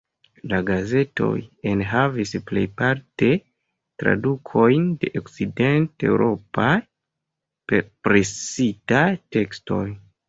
La 0.51 0.59
gazetoj 0.67 1.33
enhavis 1.71 2.31
plejparte 2.51 3.29
tradukojn 4.03 4.87
de 5.05 5.11
okcident-eŭropaj 5.21 6.73
presitaj 7.77 9.07
tekstoj. 9.39 9.85